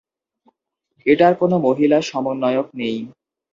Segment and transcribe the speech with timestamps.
[1.05, 2.97] এটার কোন মহিলা সমন্বয়ক নেই।